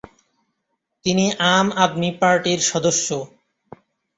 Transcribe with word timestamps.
তিনি 1.05 1.25
আম 1.53 1.67
আদমি 1.83 2.09
পার্টির 2.19 2.59
সদস্য। 2.71 3.07